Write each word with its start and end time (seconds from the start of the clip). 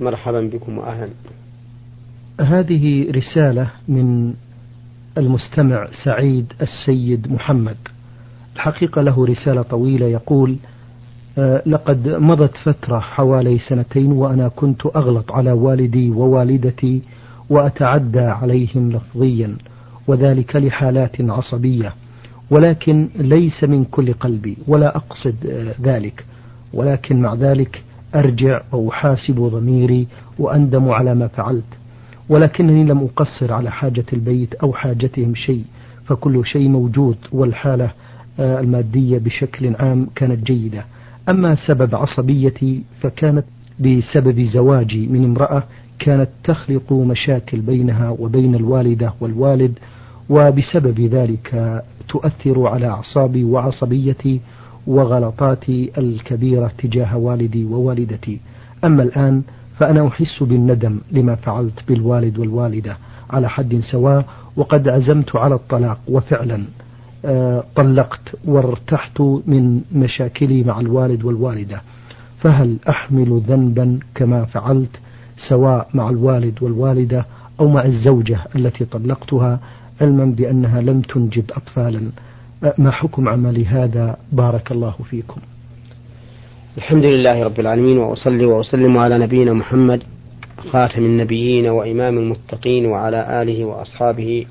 مرحبا 0.00 0.40
بكم 0.40 0.78
وأهلا. 0.78 1.12
هذه 2.40 3.10
رسالة 3.10 3.70
من 3.88 4.34
المستمع 5.18 5.88
سعيد 6.04 6.52
السيد 6.62 7.32
محمد. 7.32 7.76
الحقيقة 8.56 9.02
له 9.02 9.26
رسالة 9.26 9.62
طويلة 9.62 10.06
يقول 10.06 10.56
آه، 11.38 11.62
لقد 11.66 12.08
مضت 12.08 12.56
فترة 12.56 12.98
حوالي 12.98 13.58
سنتين 13.58 14.12
وأنا 14.12 14.48
كنت 14.48 14.86
أغلط 14.86 15.32
على 15.32 15.52
والدي 15.52 16.10
ووالدتي 16.10 17.02
وأتعدى 17.50 18.20
عليهم 18.20 18.92
لفظيا 18.92 19.56
وذلك 20.06 20.56
لحالات 20.56 21.20
عصبية. 21.20 21.94
ولكن 22.50 23.08
ليس 23.16 23.64
من 23.64 23.84
كل 23.84 24.12
قلبي 24.12 24.56
ولا 24.68 24.96
أقصد 24.96 25.46
آه، 25.46 25.74
ذلك. 25.82 26.24
ولكن 26.72 27.22
مع 27.22 27.34
ذلك 27.34 27.82
أرجع 28.14 28.60
وأحاسب 28.72 29.40
ضميري 29.40 30.06
وأندم 30.38 30.90
على 30.90 31.14
ما 31.14 31.26
فعلت 31.26 31.64
ولكنني 32.28 32.84
لم 32.84 32.98
أقصر 32.98 33.52
على 33.52 33.70
حاجة 33.70 34.04
البيت 34.12 34.54
أو 34.54 34.72
حاجتهم 34.72 35.34
شيء 35.34 35.64
فكل 36.06 36.46
شيء 36.46 36.68
موجود 36.68 37.16
والحالة 37.32 37.90
آه، 38.40 38.60
المادية 38.60 39.18
بشكل 39.18 39.76
عام 39.76 40.06
كانت 40.14 40.46
جيدة. 40.46 40.84
أما 41.28 41.54
سبب 41.66 41.94
عصبيتي 41.94 42.82
فكانت 43.00 43.44
بسبب 43.80 44.40
زواجي 44.40 45.06
من 45.06 45.24
امرأة 45.24 45.62
كانت 45.98 46.28
تخلق 46.44 46.92
مشاكل 46.92 47.60
بينها 47.60 48.10
وبين 48.10 48.54
الوالدة 48.54 49.14
والوالد 49.20 49.78
وبسبب 50.28 51.00
ذلك 51.00 51.82
تؤثر 52.08 52.66
على 52.66 52.86
أعصابي 52.86 53.44
وعصبيتي 53.44 54.40
وغلطاتي 54.86 55.90
الكبيرة 55.98 56.70
تجاه 56.78 57.16
والدي 57.16 57.64
ووالدتي. 57.64 58.40
أما 58.84 59.02
الآن 59.02 59.42
فأنا 59.78 60.08
أحس 60.08 60.42
بالندم 60.42 60.98
لما 61.12 61.34
فعلت 61.34 61.80
بالوالد 61.88 62.38
والوالدة 62.38 62.96
على 63.30 63.48
حد 63.48 63.80
سواء 63.92 64.24
وقد 64.56 64.88
عزمت 64.88 65.36
على 65.36 65.54
الطلاق 65.54 65.98
وفعلا 66.08 66.68
آه، 67.24 67.64
طلقت 67.76 68.36
وارتحت 68.44 69.20
من 69.20 69.80
مشاكلي 69.94 70.64
مع 70.64 70.80
الوالد 70.80 71.24
والوالدة. 71.24 71.82
فهل 72.40 72.78
أحمل 72.88 73.42
ذنبا 73.48 73.98
كما 74.14 74.44
فعلت 74.44 75.00
سواء 75.48 75.88
مع 75.94 76.10
الوالد 76.10 76.62
والوالدة 76.62 77.26
أو 77.60 77.68
مع 77.68 77.84
الزوجة 77.84 78.38
التي 78.56 78.84
طلقتها؟ 78.84 79.60
علما 80.00 80.24
بأنها 80.24 80.80
لم 80.80 81.00
تنجب 81.00 81.44
أطفالا. 81.50 82.10
ما 82.62 82.90
حكم 82.90 83.28
عملي 83.28 83.66
هذا 83.66 84.16
بارك 84.32 84.72
الله 84.72 84.94
فيكم؟ 85.10 85.40
الحمد 86.76 87.04
لله 87.04 87.44
رب 87.44 87.60
العالمين 87.60 87.98
وأصلي 87.98 88.44
وأسلم 88.44 88.98
على 88.98 89.18
نبينا 89.18 89.52
محمد 89.52 90.02
خاتم 90.72 91.04
النبيين 91.04 91.66
وإمام 91.66 92.18
المتقين 92.18 92.86
وعلى 92.86 93.42
آله 93.42 93.64
وأصحابه 93.64 94.46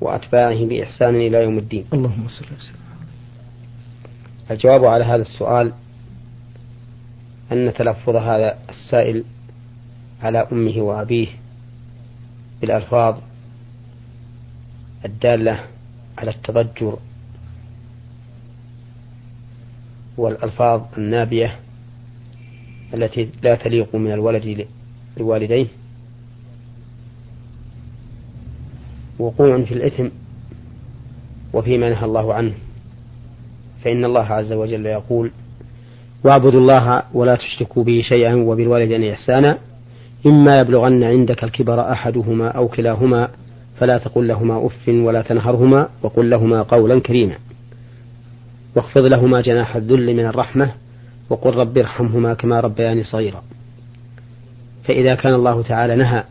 وأتباعه 0.00 0.66
بإحسان 0.66 1.14
إلى 1.14 1.42
يوم 1.42 1.58
الدين. 1.58 1.84
اللهم 1.92 2.28
صل 2.28 2.44
وسلم. 2.44 2.86
الجواب 4.50 4.84
على 4.84 5.04
هذا 5.04 5.22
السؤال 5.22 5.72
أن 7.52 7.72
تلفظ 7.74 8.16
هذا 8.16 8.58
السائل 8.70 9.24
على 10.22 10.46
أمه 10.52 10.80
وأبيه 10.80 11.28
بالألفاظ 12.60 13.16
الدالة 15.04 15.60
على 16.18 16.30
التضجر 16.30 16.98
والألفاظ 20.18 20.82
النابية 20.98 21.56
التي 22.94 23.28
لا 23.42 23.54
تليق 23.54 23.96
من 23.96 24.12
الولد 24.12 24.66
لوالديه 25.16 25.66
وقوع 29.18 29.62
في 29.62 29.74
الإثم 29.74 30.08
وفيما 31.52 31.88
نهى 31.90 32.04
الله 32.04 32.34
عنه. 32.34 32.52
فإن 33.84 34.04
الله 34.04 34.24
عز 34.24 34.52
وجل 34.52 34.86
يقول 34.86 35.30
واعبدوا 36.24 36.60
الله 36.60 37.02
ولا 37.14 37.36
تشركوا 37.36 37.84
به 37.84 38.02
شيئا 38.08 38.34
وبالوالدين 38.34 39.04
إحسانا. 39.12 39.58
إما 40.26 40.58
يبلغن 40.58 41.04
عندك 41.04 41.44
الكبر 41.44 41.92
أحدهما 41.92 42.48
أو 42.48 42.68
كلاهما 42.68 43.28
فلا 43.78 43.98
تقل 43.98 44.28
لهما 44.28 44.66
أف 44.66 44.88
ولا 44.88 45.22
تنهرهما 45.22 45.88
وقل 46.02 46.30
لهما 46.30 46.62
قولا 46.62 47.00
كريما. 47.00 47.38
واخفض 48.76 49.04
لهما 49.04 49.40
جناح 49.40 49.76
الذل 49.76 50.14
من 50.14 50.26
الرحمة 50.26 50.74
وقل 51.30 51.54
رب 51.54 51.78
ارحمهما 51.78 52.34
كما 52.34 52.60
ربياني 52.60 53.04
صغيرا. 53.04 53.42
فإذا 54.84 55.14
كان 55.14 55.34
الله 55.34 55.62
تعالى 55.62 55.96
نهى 55.96 56.24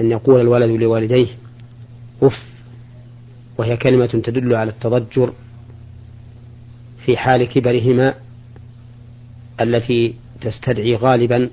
أن 0.00 0.10
يقول 0.10 0.40
الولد 0.40 0.70
لوالديه 0.70 1.26
أف! 2.22 2.42
وهي 3.58 3.76
كلمة 3.76 4.06
تدل 4.06 4.54
على 4.54 4.70
التضجر 4.70 5.32
في 7.04 7.16
حال 7.16 7.44
كبرهما 7.44 8.14
التي 9.60 10.14
تستدعي 10.40 10.96
غالبا 10.96 11.50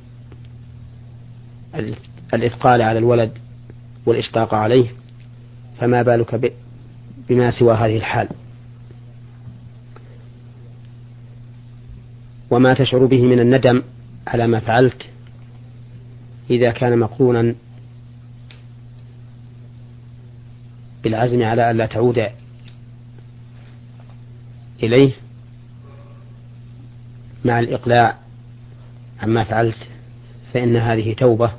الإثقال 2.34 2.82
على 2.82 3.00
الولد 3.00 3.32
والإشفاق 4.06 4.54
عليه. 4.54 4.88
فما 5.80 6.02
بالك 6.02 6.54
بما 7.30 7.52
سوى 7.52 7.74
هذه 7.74 7.98
الحال؟ 7.98 8.28
وما 12.52 12.74
تشعر 12.74 13.06
به 13.06 13.22
من 13.26 13.40
الندم 13.40 13.84
على 14.28 14.48
ما 14.48 14.60
فعلت 14.60 15.10
إذا 16.50 16.72
كان 16.72 17.00
مقرونا 17.00 17.56
بالعزم 21.04 21.44
على 21.44 21.72
ألا 21.72 21.86
تعود 21.86 22.28
إليه 24.84 25.12
مع 27.46 27.60
الإقلاع 27.60 28.18
عما 29.24 29.44
فعلت 29.44 29.88
فإن 30.54 30.76
هذه 30.76 31.14
توبة 31.14 31.52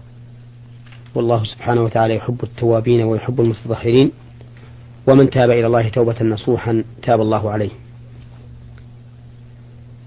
والله 1.15 1.45
سبحانه 1.45 1.83
وتعالى 1.83 2.15
يحب 2.15 2.39
التوابين 2.43 3.03
ويحب 3.03 3.41
المتطهرين 3.41 4.11
ومن 5.07 5.31
تاب 5.31 5.51
إلى 5.51 5.67
الله 5.67 5.89
توبة 5.89 6.23
نصوحا 6.23 6.85
تاب 7.03 7.21
الله 7.21 7.51
عليه. 7.51 7.71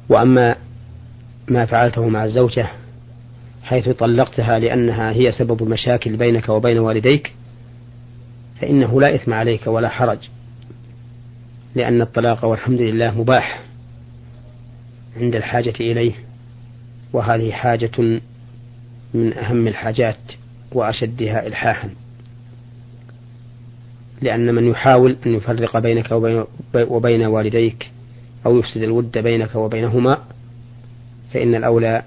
وأما 0.09 0.55
ما 1.51 1.65
فعلته 1.65 2.07
مع 2.07 2.25
الزوجة 2.25 2.67
حيث 3.63 3.89
طلقتها 3.89 4.59
لأنها 4.59 5.11
هي 5.11 5.31
سبب 5.31 5.63
مشاكل 5.63 6.15
بينك 6.17 6.49
وبين 6.49 6.79
والديك 6.79 7.33
فإنه 8.61 9.01
لا 9.01 9.15
إثم 9.15 9.33
عليك 9.33 9.67
ولا 9.67 9.89
حرج 9.89 10.17
لأن 11.75 12.01
الطلاق 12.01 12.45
والحمد 12.45 12.81
لله 12.81 13.21
مباح 13.21 13.61
عند 15.17 15.35
الحاجة 15.35 15.73
إليه 15.79 16.13
وهذه 17.13 17.51
حاجة 17.51 18.19
من 19.13 19.33
أهم 19.37 19.67
الحاجات 19.67 20.17
وأشدها 20.71 21.47
إلحاحا 21.47 21.89
لأن 24.21 24.55
من 24.55 24.67
يحاول 24.67 25.17
أن 25.25 25.33
يفرق 25.33 25.79
بينك 25.79 26.11
وبين 26.73 27.25
والديك 27.25 27.91
أو 28.45 28.59
يفسد 28.59 28.83
الود 28.83 29.17
بينك 29.17 29.55
وبينهما 29.55 30.17
فإن 31.33 31.55
الأولى 31.55 32.03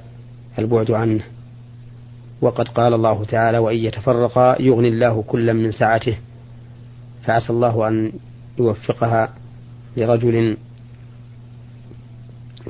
البعد 0.59 0.91
عنه. 0.91 1.25
وقد 2.41 2.69
قال 2.69 2.95
الله 2.95 3.25
تعالى 3.25 3.59
وإن 3.59 3.77
يتفرقا 3.77 4.63
يغني 4.63 4.89
الله 4.89 5.23
كلا 5.23 5.53
من 5.53 5.73
سعته. 5.73 6.17
فعسى 7.23 7.51
الله 7.51 7.89
أن 7.89 8.13
يوفقها 8.59 9.35
لرجل 9.97 10.57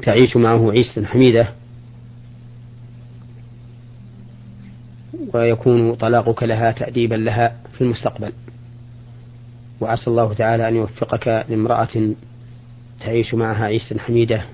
تعيش 0.03 0.37
معه 0.37 0.70
عيشة 0.70 1.04
حميدة. 1.04 1.48
ويكون 5.34 5.95
طلاقك 5.95 6.42
لها 6.42 6.72
تأديبا 6.72 7.15
لها 7.15 7.56
في 7.72 7.80
المستقبل. 7.80 8.33
وعسى 9.80 10.10
الله 10.10 10.34
تعالى 10.34 10.68
أن 10.68 10.77
يوفقك 10.77 11.45
لامرأة 11.48 12.15
تعيش 13.01 13.34
معها 13.34 13.65
عيشة 13.65 13.98
حميدة. 13.98 14.45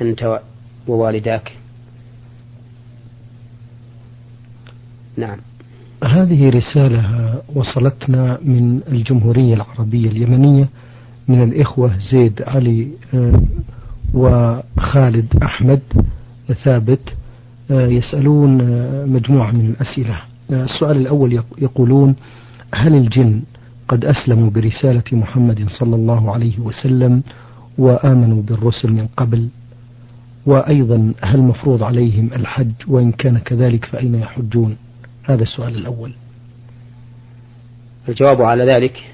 أنت 0.00 0.40
ووالداك. 0.88 1.52
نعم. 5.16 5.38
هذه 6.04 6.48
رسالة 6.48 7.34
وصلتنا 7.54 8.38
من 8.42 8.80
الجمهورية 8.88 9.54
العربية 9.54 10.08
اليمنية 10.08 10.68
من 11.28 11.42
الإخوة 11.42 11.98
زيد 12.12 12.42
علي 12.42 12.88
آه، 13.14 13.42
وخالد 14.14 15.26
أحمد 15.42 15.82
ثابت 16.64 17.00
آه، 17.70 17.86
يسألون 17.86 18.60
آه، 18.60 19.04
مجموعة 19.04 19.50
من 19.50 19.70
الأسئلة. 19.70 20.18
السؤال 20.50 20.96
الأول 20.96 21.42
يقولون 21.58 22.14
هل 22.74 22.94
الجن 22.94 23.42
قد 23.88 24.04
أسلموا 24.04 24.50
برسالة 24.50 25.04
محمد 25.12 25.68
صلى 25.68 25.96
الله 25.96 26.34
عليه 26.34 26.60
وسلم 26.60 27.22
وآمنوا 27.78 28.42
بالرسل 28.42 28.92
من 28.92 29.06
قبل؟ 29.16 29.48
وأيضا 30.46 31.12
هل 31.20 31.40
مفروض 31.40 31.82
عليهم 31.82 32.30
الحج 32.32 32.72
وإن 32.88 33.12
كان 33.12 33.38
كذلك 33.38 33.84
فأين 33.84 34.14
يحجون؟ 34.14 34.76
هذا 35.22 35.42
السؤال 35.42 35.76
الأول. 35.76 36.12
الجواب 38.08 38.42
على 38.42 38.64
ذلك 38.64 39.04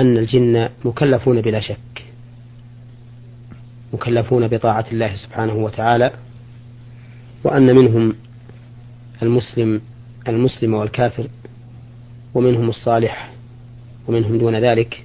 أن 0.00 0.18
الجن 0.18 0.68
مكلفون 0.84 1.40
بلا 1.40 1.60
شك 1.60 2.04
مكلفون 3.92 4.48
بطاعة 4.48 4.84
الله 4.92 5.16
سبحانه 5.16 5.54
وتعالى 5.54 6.12
وأن 7.44 7.76
منهم 7.76 8.14
المسلم 9.22 9.80
المسلم 10.28 10.74
والكافر 10.74 11.26
ومنهم 12.34 12.68
الصالح 12.68 13.32
ومنهم 14.08 14.38
دون 14.38 14.56
ذلك 14.56 15.04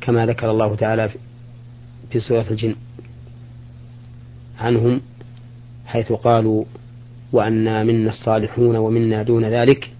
كما 0.00 0.26
ذكر 0.26 0.50
الله 0.50 0.76
تعالى 0.76 1.10
في 2.10 2.20
سورة 2.20 2.46
الجن. 2.50 2.74
عنهم 4.60 5.00
حيث 5.86 6.12
قالوا 6.12 6.64
وأنا 7.32 7.82
منا 7.82 8.10
الصالحون 8.10 8.76
ومنا 8.76 9.22
دون 9.22 9.44
ذلك 9.44 9.90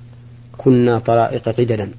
كنا 0.58 0.98
طرائق 0.98 1.48
قددا. 1.48 1.90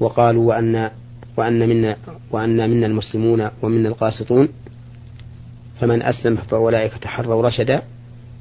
وقالوا 0.00 0.44
وأن 0.48 0.90
وأن 1.36 1.68
منا 1.68 1.96
وأن 2.30 2.70
منا 2.70 2.86
المسلمون 2.86 3.50
ومنا 3.62 3.88
القاسطون 3.88 4.48
فمن 5.80 6.02
أسلم 6.02 6.36
فأولئك 6.36 6.92
تحروا 6.92 7.42
رشدا 7.42 7.82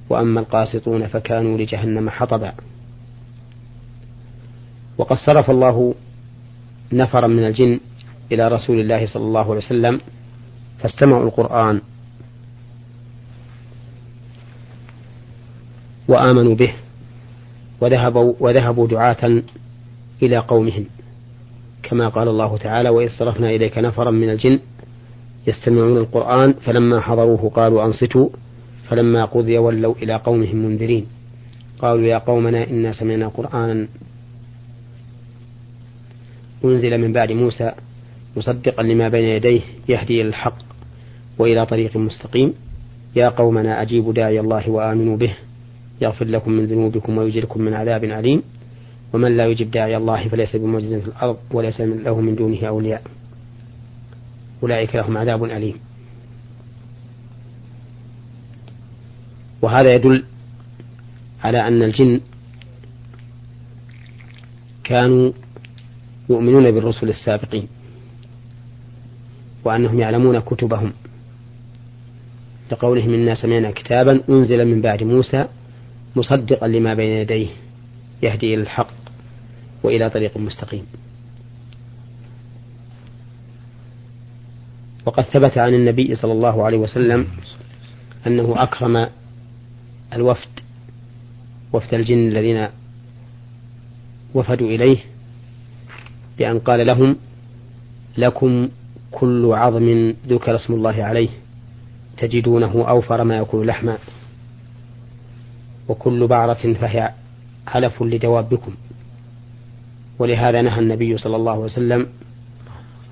وأما 0.09 0.39
القاسطون 0.39 1.07
فكانوا 1.07 1.57
لجهنم 1.57 2.09
حطبا. 2.09 2.53
وقد 4.97 5.17
صرف 5.17 5.49
الله 5.49 5.95
نفرا 6.93 7.27
من 7.27 7.45
الجن 7.45 7.79
إلى 8.31 8.47
رسول 8.47 8.79
الله 8.79 9.05
صلى 9.05 9.23
الله 9.23 9.41
عليه 9.41 9.65
وسلم 9.65 9.99
فاستمعوا 10.79 11.23
القرآن 11.23 11.81
وآمنوا 16.07 16.55
به 16.55 16.73
وذهبوا 17.81 18.33
وذهبوا 18.39 18.87
دعاة 18.87 19.41
إلى 20.23 20.37
قومهم. 20.37 20.85
كما 21.83 22.09
قال 22.09 22.27
الله 22.27 22.57
تعالى 22.57 22.89
وإذ 22.89 23.09
صرفنا 23.09 23.49
إليك 23.49 23.77
نفرا 23.77 24.11
من 24.11 24.29
الجن 24.29 24.59
يستمعون 25.47 25.97
القرآن 25.97 26.53
فلما 26.53 27.01
حضروه 27.01 27.49
قالوا 27.49 27.85
أنصتوا. 27.85 28.29
فلما 28.89 29.25
قضي 29.25 29.57
ولوا 29.57 29.95
إلى 30.01 30.15
قومهم 30.15 30.55
منذرين. 30.55 31.05
قالوا 31.79 32.05
يا 32.05 32.17
قومنا 32.17 32.69
إنا 32.69 32.93
سمعنا 32.93 33.27
قرآنا 33.27 33.87
أنزل 36.65 36.97
من 36.97 37.13
بعد 37.13 37.31
موسى 37.31 37.71
مصدقا 38.37 38.83
لما 38.83 39.09
بين 39.09 39.23
يديه 39.23 39.61
يهدي 39.89 40.21
إلى 40.21 40.29
الحق 40.29 40.57
وإلى 41.37 41.65
طريق 41.65 41.97
مستقيم. 41.97 42.53
يا 43.15 43.29
قومنا 43.29 43.81
أجيبوا 43.81 44.13
داعي 44.13 44.39
الله 44.39 44.69
وآمنوا 44.69 45.17
به 45.17 45.33
يغفر 46.01 46.25
لكم 46.25 46.51
من 46.51 46.65
ذنوبكم 46.65 47.17
ويجركم 47.17 47.61
من 47.61 47.73
عذاب 47.73 48.03
أليم. 48.03 48.43
ومن 49.13 49.37
لا 49.37 49.45
يجب 49.45 49.71
داعي 49.71 49.97
الله 49.97 50.27
فليس 50.27 50.55
بمعجز 50.55 50.93
في 50.93 51.07
الأرض 51.07 51.37
وليس 51.51 51.81
له 51.81 52.21
من 52.21 52.35
دونه 52.35 52.67
أولياء. 52.67 53.01
أولئك 54.63 54.95
لهم 54.95 55.17
عذاب 55.17 55.43
أليم. 55.43 55.75
وهذا 59.61 59.95
يدل 59.95 60.23
على 61.43 61.67
أن 61.67 61.83
الجن 61.83 62.19
كانوا 64.83 65.31
يؤمنون 66.29 66.71
بالرسل 66.71 67.09
السابقين 67.09 67.67
وأنهم 69.63 69.99
يعلمون 69.99 70.39
كتبهم. 70.39 70.93
لقولهم 72.71 73.13
إنا 73.13 73.35
سمعنا 73.35 73.71
كتابا 73.71 74.21
أنزل 74.29 74.65
من 74.65 74.81
بعد 74.81 75.03
موسى 75.03 75.47
مصدقا 76.15 76.67
لما 76.67 76.93
بين 76.93 77.17
يديه 77.17 77.47
يهدي 78.23 78.53
إلى 78.53 78.61
الحق 78.61 78.93
وإلى 79.83 80.09
طريق 80.09 80.37
مستقيم. 80.37 80.85
وقد 85.05 85.23
ثبت 85.23 85.57
عن 85.57 85.73
النبي 85.73 86.15
صلى 86.15 86.31
الله 86.31 86.65
عليه 86.65 86.77
وسلم 86.77 87.27
أنه 88.27 88.63
أكرم 88.63 89.09
الوفد 90.13 90.49
وفد 91.73 91.93
الجن 91.93 92.27
الذين 92.27 92.67
وفدوا 94.33 94.67
إليه 94.67 94.97
بأن 96.37 96.59
قال 96.59 96.87
لهم 96.87 97.15
لكم 98.17 98.69
كل 99.11 99.51
عظم 99.53 100.13
ذكر 100.27 100.55
اسم 100.55 100.73
الله 100.73 101.03
عليه 101.03 101.29
تجدونه 102.17 102.89
أوفر 102.89 103.23
ما 103.23 103.37
يكون 103.37 103.65
لحما. 103.65 103.97
وكل 105.87 106.27
بعرة 106.27 106.73
فهي 106.73 107.11
علف 107.67 108.03
لدوابكم 108.03 108.75
ولهذا 110.19 110.61
نهى 110.61 110.79
النبي 110.79 111.17
صلى 111.17 111.35
الله 111.35 111.51
عليه 111.51 111.63
وسلم 111.63 112.07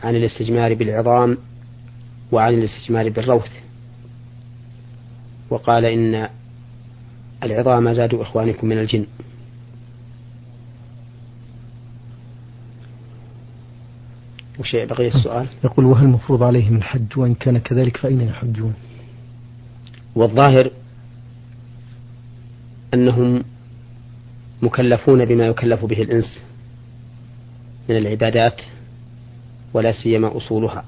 عن 0.03 0.15
الاستجمار 0.15 0.73
بالعظام 0.73 1.37
وعن 2.31 2.53
الاستجمار 2.53 3.09
بالروث. 3.09 3.51
وقال 5.49 5.85
إن 5.85 6.29
العظام 7.43 7.93
زاد 7.93 8.13
إخوانكم 8.13 8.67
من 8.67 8.77
الجن. 8.77 9.05
وشيء 14.59 14.85
بقي 14.85 15.07
السؤال؟ 15.07 15.47
يقول 15.63 15.85
وهل 15.85 16.05
المفروض 16.05 16.43
عليهم 16.43 16.75
الحج؟ 16.75 17.17
وإن 17.17 17.33
كان 17.33 17.57
كذلك 17.57 17.97
فأين 17.97 18.21
يحجون؟ 18.21 18.73
والظاهر 20.15 20.71
أنهم 22.94 23.44
مكلفون 24.62 25.25
بما 25.25 25.48
يكلف 25.48 25.86
به 25.86 26.01
الإنس 26.01 26.42
من 27.90 27.98
العبادات 27.98 28.62
ولا 29.74 29.92
سيما 29.92 30.38
أصولها 30.38 30.86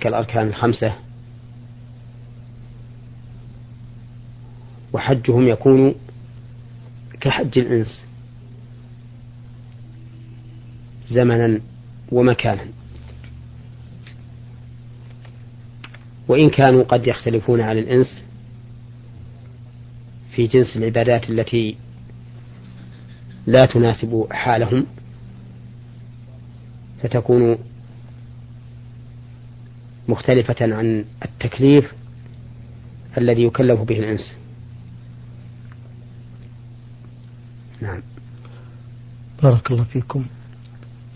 كالأركان 0.00 0.48
الخمسة. 0.48 0.92
وحجهم 4.92 5.48
يكون 5.48 5.94
كحج 7.20 7.58
الإنس 7.58 8.02
زمنا 11.08 11.60
ومكانا. 12.12 12.64
وإن 16.28 16.50
كانوا 16.50 16.82
قد 16.82 17.06
يختلفون 17.06 17.60
عن 17.60 17.78
الإنس 17.78 18.22
في 20.36 20.46
جنس 20.46 20.76
العبادات 20.76 21.30
التي 21.30 21.76
لا 23.46 23.66
تناسب 23.66 24.26
حالهم 24.30 24.86
فتكون 27.02 27.58
مختلفة 30.08 30.56
عن 30.60 31.04
التكليف 31.24 31.92
الذي 33.18 33.42
يكلف 33.42 33.80
به 33.80 33.98
الإنس. 33.98 34.32
نعم. 37.80 38.02
بارك 39.42 39.70
الله 39.70 39.84
فيكم. 39.84 40.24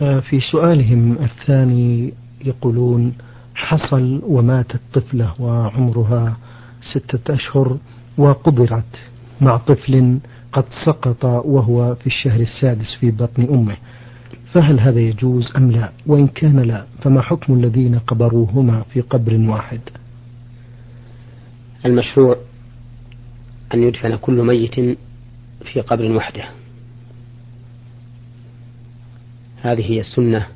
آه، 0.02 0.20
في 0.20 0.40
سؤالهم 0.40 1.12
الثاني 1.12 2.12
يقولون 2.44 3.14
حصل 3.54 4.22
وماتت 4.24 4.80
طفلة 4.92 5.40
وعمرها 5.40 6.36
ستة 6.80 7.34
أشهر 7.34 7.78
وقبرت 8.18 9.00
مع 9.40 9.56
طفل 9.56 10.18
قد 10.52 10.64
سقط 10.86 11.24
وهو 11.24 11.94
في 11.94 12.06
الشهر 12.06 12.40
السادس 12.40 12.94
في 13.00 13.10
بطن 13.10 13.42
أمه. 13.42 13.76
فهل 14.54 14.80
هذا 14.80 15.00
يجوز 15.00 15.52
أم 15.56 15.70
لا؟ 15.70 15.92
وإن 16.06 16.26
كان 16.26 16.60
لا 16.60 16.84
فما 17.02 17.22
حكم 17.22 17.54
الذين 17.54 17.98
قبروهما 17.98 18.82
في 18.82 19.00
قبر 19.00 19.36
واحد؟ 19.50 19.80
المشروع 21.86 22.36
أن 23.74 23.82
يدفن 23.82 24.16
كل 24.16 24.42
ميت 24.44 24.74
في 25.64 25.80
قبر 25.80 26.12
وحده. 26.12 26.44
هذه 29.62 29.90
هي 29.92 30.00
السنة 30.00 30.46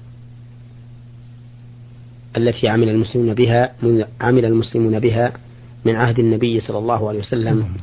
التي 2.36 2.68
عمل 2.68 2.88
المسلمون 2.88 3.34
بها 3.34 3.72
عمل 4.20 4.44
المسلمون 4.44 4.98
بها 4.98 5.32
من 5.84 5.96
عهد 5.96 6.18
النبي 6.18 6.60
صلى 6.60 6.78
الله 6.78 7.08
عليه 7.08 7.18
وسلم 7.18 7.76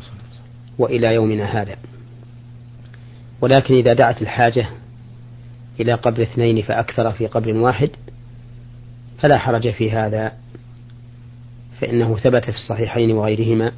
وإلى 0.77 1.13
يومنا 1.13 1.61
هذا. 1.61 1.75
ولكن 3.41 3.75
إذا 3.75 3.93
دعت 3.93 4.21
الحاجة 4.21 4.69
إلى 5.79 5.93
قبر 5.93 6.21
اثنين 6.21 6.61
فأكثر 6.61 7.11
في 7.11 7.27
قبر 7.27 7.53
واحد 7.53 7.89
فلا 9.19 9.37
حرج 9.37 9.71
في 9.71 9.91
هذا 9.91 10.31
فإنه 11.79 12.17
ثبت 12.17 12.43
في 12.43 12.55
الصحيحين 12.55 13.11
وغيرهما 13.11 13.71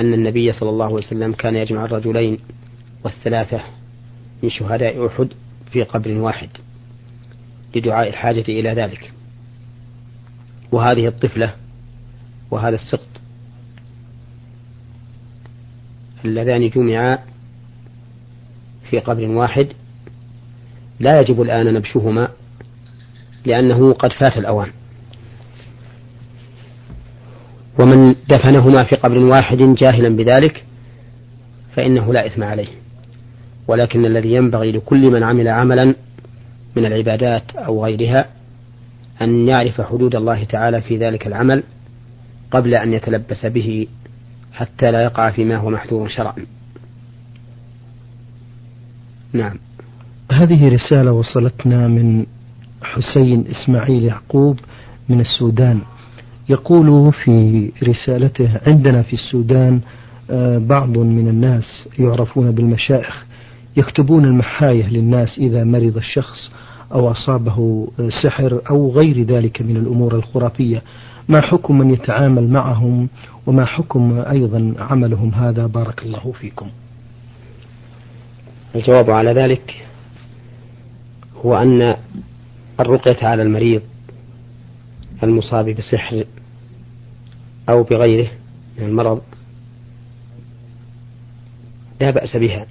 أن 0.00 0.14
النبي 0.14 0.52
صلى 0.52 0.70
الله 0.70 0.84
عليه 0.84 0.94
وسلم 0.94 1.32
كان 1.32 1.56
يجمع 1.56 1.84
الرجلين 1.84 2.38
والثلاثة 3.04 3.60
من 4.42 4.50
شهداء 4.50 5.06
أحد 5.06 5.28
في 5.72 5.82
قبر 5.82 6.10
واحد 6.10 6.48
لدعاء 7.74 8.08
الحاجة 8.08 8.44
إلى 8.48 8.70
ذلك. 8.70 9.12
وهذه 10.72 11.06
الطفلة 11.06 11.54
وهذا 12.50 12.74
السقط 12.74 13.08
اللذان 16.24 16.68
جمعا 16.68 17.18
في 18.90 18.98
قبر 18.98 19.28
واحد 19.28 19.66
لا 21.00 21.20
يجب 21.20 21.42
الآن 21.42 21.74
نبشهما 21.74 22.28
لأنه 23.44 23.92
قد 23.92 24.12
فات 24.12 24.38
الأوان. 24.38 24.68
ومن 27.78 28.14
دفنهما 28.28 28.84
في 28.84 28.96
قبر 28.96 29.18
واحد 29.18 29.58
جاهلا 29.58 30.08
بذلك 30.08 30.64
فإنه 31.76 32.12
لا 32.12 32.26
إثم 32.26 32.42
عليه. 32.42 32.68
ولكن 33.68 34.04
الذي 34.04 34.32
ينبغي 34.32 34.72
لكل 34.72 35.10
من 35.10 35.22
عمل 35.22 35.48
عملا 35.48 35.94
من 36.76 36.86
العبادات 36.86 37.56
أو 37.56 37.84
غيرها 37.84 38.26
أن 39.22 39.48
يعرف 39.48 39.80
حدود 39.80 40.14
الله 40.14 40.44
تعالى 40.44 40.80
في 40.82 40.96
ذلك 40.96 41.26
العمل 41.26 41.62
قبل 42.50 42.74
أن 42.74 42.92
يتلبس 42.92 43.46
به 43.46 43.86
حتى 44.52 44.90
لا 44.90 45.02
يقع 45.02 45.30
فيما 45.30 45.56
هو 45.56 45.70
محذور 45.70 46.08
شرعا. 46.08 46.34
نعم. 49.32 49.58
هذه 50.32 50.68
رسالة 50.68 51.12
وصلتنا 51.12 51.88
من 51.88 52.26
حسين 52.82 53.44
إسماعيل 53.50 54.04
يعقوب 54.04 54.58
من 55.08 55.20
السودان. 55.20 55.80
يقول 56.48 57.12
في 57.12 57.70
رسالته 57.82 58.50
عندنا 58.66 59.02
في 59.02 59.12
السودان 59.12 59.80
آه، 60.30 60.58
بعض 60.58 60.98
من 60.98 61.28
الناس 61.28 61.88
يعرفون 61.98 62.50
بالمشائخ 62.50 63.26
يكتبون 63.76 64.24
المحاية 64.24 64.88
للناس 64.90 65.38
إذا 65.38 65.64
مرض 65.64 65.96
الشخص 65.96 66.50
أو 66.92 67.10
أصابه 67.10 67.88
آه، 68.00 68.08
سحر 68.22 68.60
أو 68.70 68.90
غير 68.90 69.22
ذلك 69.22 69.62
من 69.62 69.76
الأمور 69.76 70.14
الخرافية. 70.14 70.82
ما 71.28 71.40
حكم 71.40 71.78
من 71.78 71.90
يتعامل 71.90 72.48
معهم 72.48 73.08
وما 73.46 73.64
حكم 73.64 74.24
أيضا 74.30 74.74
عملهم 74.78 75.30
هذا؟ 75.34 75.66
بارك 75.66 76.02
الله 76.02 76.32
فيكم. 76.40 76.68
الجواب 78.74 79.10
على 79.10 79.32
ذلك 79.32 79.86
هو 81.44 81.54
أن 81.56 81.96
الرقية 82.80 83.26
على 83.26 83.42
المريض 83.42 83.82
المصاب 85.22 85.68
بسحر 85.68 86.24
أو 87.68 87.82
بغيره 87.82 88.30
من 88.78 88.84
المرض 88.84 89.20
لا 92.00 92.10
بأس 92.10 92.36
بها. 92.36 92.66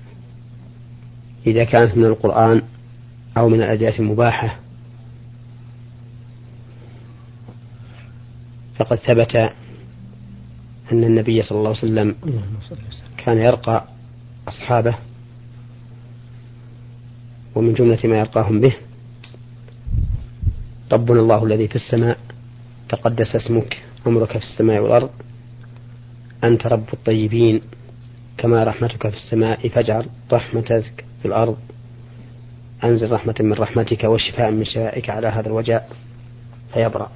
إذا 1.48 1.64
كانت 1.64 1.98
من 1.98 2.06
القرآن 2.06 2.62
أو 3.38 3.50
من 3.50 3.62
الأدعية 3.62 4.00
المباحة. 4.00 4.60
فقد 8.76 8.98
ثبت 8.98 9.36
أن 10.92 11.04
النبي 11.04 11.44
صلى 11.44 11.58
الله 11.58 11.70
عليه 11.70 11.80
وسلم 11.80 12.16
كان 13.18 13.38
يرقى 13.38 13.86
أصحابه 14.48 14.96
ومن 17.56 17.74
جملة 17.74 18.00
ما 18.04 18.20
يرقاهم 18.20 18.62
به 18.62 18.74
ربنا 20.92 21.20
الله 21.20 21.44
الذي 21.46 21.68
في 21.68 21.76
السماء 21.76 22.18
تقدس 22.90 23.36
اسمك 23.36 23.84
أمرك 24.08 24.38
في 24.38 24.44
السماء 24.44 24.82
والأرض 24.82 25.10
أنت 26.44 26.68
رب 26.68 26.86
الطيبين 26.94 27.62
كما 28.38 28.64
رحمتك 28.64 29.10
في 29.10 29.16
السماء 29.16 29.68
فاجعل 29.68 30.06
رحمتك 30.32 31.06
في 31.22 31.28
الأرض. 31.28 31.58
أنزل 32.84 33.12
رحمة 33.12 33.36
من 33.40 33.54
رحمتك 33.54 34.04
وشفاء 34.04 34.52
من 34.52 34.66
شفائك 34.66 35.10
على 35.10 35.28
هذا 35.28 35.48
الوجاء 35.48 35.90
فيبرأ. 36.74 37.12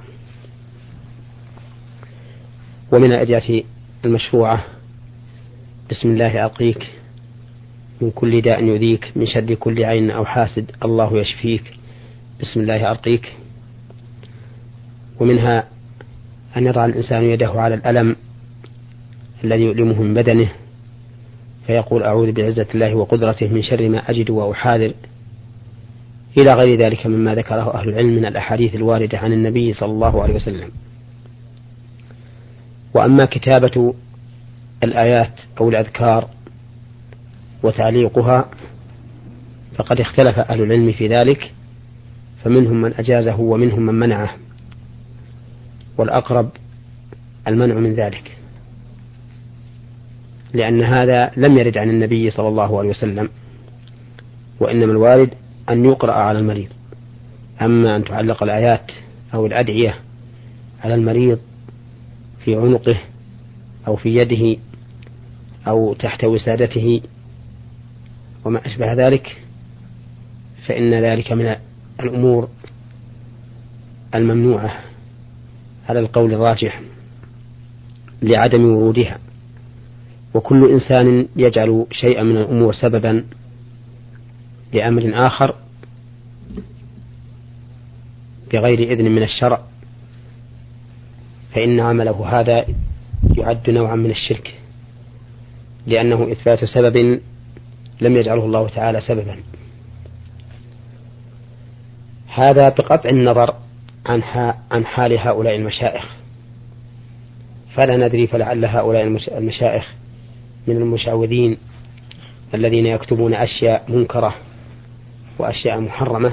ومن 2.91 3.11
الأدعية 3.11 3.63
المشروعة 4.05 4.65
بسم 5.91 6.09
الله 6.11 6.45
أرقيك 6.45 6.91
من 8.01 8.11
كل 8.11 8.41
داء 8.41 8.63
يؤذيك 8.63 9.11
من 9.15 9.25
شر 9.27 9.53
كل 9.53 9.83
عين 9.83 10.11
أو 10.11 10.25
حاسد 10.25 10.71
الله 10.85 11.17
يشفيك. 11.17 11.73
بسم 12.41 12.59
الله 12.59 12.91
أرقيك 12.91 13.33
ومنها 15.19 15.67
أن 16.57 16.65
يضع 16.65 16.85
الإنسان 16.85 17.23
يده 17.23 17.49
على 17.49 17.75
الألم 17.75 18.15
الذي 19.43 19.61
يؤلمه 19.61 20.01
من 20.01 20.13
بدنه 20.13 20.49
فيقول 21.67 22.03
أعوذ 22.03 22.31
بعزة 22.31 22.67
الله 22.75 22.95
وقدرته 22.95 23.47
من 23.47 23.61
شر 23.61 23.89
ما 23.89 24.09
أجد 24.09 24.29
وأحاذر. 24.29 24.93
إلى 26.37 26.53
غير 26.53 26.79
ذلك 26.79 27.07
مما 27.07 27.35
ذكره 27.35 27.73
أهل 27.73 27.89
العلم 27.89 28.15
من 28.15 28.25
الأحاديث 28.25 28.75
الواردة 28.75 29.17
عن 29.17 29.33
النبي 29.33 29.73
صلى 29.73 29.91
الله 29.91 30.23
عليه 30.23 30.35
وسلم. 30.35 30.69
وأما 32.93 33.25
كتابة 33.25 33.93
الآيات 34.83 35.39
أو 35.59 35.69
الأذكار 35.69 36.29
وتعليقها 37.63 38.45
فقد 39.75 39.99
اختلف 39.99 40.39
أهل 40.39 40.61
العلم 40.61 40.91
في 40.91 41.07
ذلك 41.07 41.51
فمنهم 42.43 42.81
من 42.81 42.93
أجازه 42.93 43.39
ومنهم 43.39 43.85
من 43.85 43.93
منعه 43.93 44.35
والأقرب 45.97 46.49
المنع 47.47 47.75
من 47.75 47.93
ذلك. 47.93 48.37
لأن 50.53 50.81
هذا 50.81 51.31
لم 51.37 51.57
يرد 51.57 51.77
عن 51.77 51.89
النبي 51.89 52.31
صلى 52.31 52.47
الله 52.47 52.79
عليه 52.79 52.89
وسلم 52.89 53.29
وإنما 54.59 54.91
الوارد 54.91 55.29
أن 55.69 55.85
يقرأ 55.85 56.13
على 56.13 56.39
المريض. 56.39 56.69
أما 57.61 57.95
أن 57.95 58.03
تعلق 58.03 58.43
الآيات 58.43 58.91
أو 59.33 59.45
الأدعية 59.45 59.95
على 60.83 60.93
المريض 60.95 61.39
في 62.45 62.55
عنقه 62.55 62.97
أو 63.87 63.95
في 63.95 64.15
يده 64.15 64.59
أو 65.67 65.93
تحت 65.93 66.23
وسادته 66.23 67.01
وما 68.45 68.65
أشبه 68.65 68.93
ذلك 68.93 69.37
فإن 70.67 70.93
ذلك 70.93 71.31
من 71.31 71.55
الأمور 71.99 72.49
الممنوعة 74.15 74.79
على 75.89 75.99
القول 75.99 76.33
الراجح 76.33 76.81
لعدم 78.21 78.65
ورودها. 78.65 79.19
وكل 80.33 80.71
إنسان 80.71 81.27
يجعل 81.35 81.85
شيئا 81.91 82.23
من 82.23 82.37
الأمور 82.37 82.73
سببا 82.73 83.23
لأمر 84.73 85.11
آخر 85.13 85.55
بغير 88.53 88.79
إذن 88.79 89.11
من 89.11 89.23
الشرع 89.23 89.61
فإن 91.53 91.79
عمله 91.79 92.39
هذا 92.39 92.65
يعد 93.37 93.69
نوعا 93.69 93.95
من 93.95 94.11
الشرك 94.11 94.53
لأنه 95.87 96.31
إثبات 96.31 96.65
سبب 96.65 97.19
لم 98.01 98.17
يجعله 98.17 98.45
الله 98.45 98.69
تعالى 98.69 99.01
سببا. 99.01 99.37
هذا 102.27 102.69
بقطع 102.69 103.09
النظر 103.09 103.55
عن 104.05 104.21
عن 104.71 104.85
حال 104.85 105.19
هؤلاء 105.19 105.55
المشائخ. 105.55 106.15
فلا 107.75 108.07
ندري 108.07 108.27
فلعل 108.27 108.65
هؤلاء 108.65 109.19
المشائخ 109.37 109.93
من 110.67 110.77
المشعوذين 110.77 111.57
الذين 112.53 112.85
يكتبون 112.85 113.33
أشياء 113.33 113.85
منكرة 113.87 114.35
وأشياء 115.39 115.79
محرمة 115.79 116.31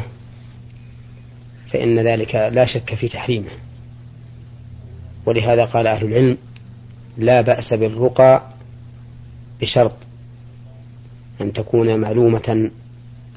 فإن 1.71 1.99
ذلك 1.99 2.35
لا 2.35 2.65
شك 2.65 2.95
في 2.95 3.09
تحريمه 3.09 3.51
ولهذا 5.27 5.65
قال 5.65 5.87
أهل 5.87 6.07
العلم 6.07 6.39
لا 7.19 7.41
بأس 7.41 7.75
بالرقى 7.75 8.43
بشرط 9.61 9.97
أن 11.41 11.53
تكون 11.53 12.01
معلومة 12.01 12.71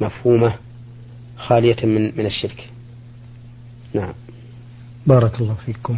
مفهومة 0.01 0.53
خالية 1.37 1.85
من 1.85 2.17
من 2.17 2.25
الشرك. 2.25 2.69
نعم. 3.93 4.13
بارك 5.07 5.41
الله 5.41 5.55
فيكم. 5.65 5.97